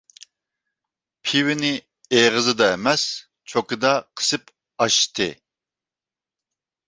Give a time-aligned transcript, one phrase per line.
[1.29, 1.67] پىۋىنى
[2.19, 3.03] ئېغىزىدا ئەمەس،
[3.53, 4.49] چوكىدا قىسىپ
[4.85, 5.29] ئاچتى.